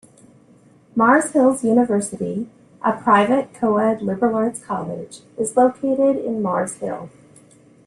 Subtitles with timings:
[0.95, 2.49] Mars Hill University,
[2.83, 7.11] a private, coed, liberal-arts college, is located in Mars Hill.